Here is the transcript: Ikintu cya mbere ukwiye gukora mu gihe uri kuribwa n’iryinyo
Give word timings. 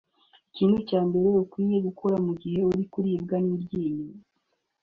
Ikintu 0.51 0.77
cya 0.87 1.01
mbere 1.07 1.25
ukwiye 1.43 1.77
gukora 1.87 2.15
mu 2.25 2.33
gihe 2.41 2.59
uri 2.71 2.83
kuribwa 2.91 3.35
n’iryinyo 3.45 4.13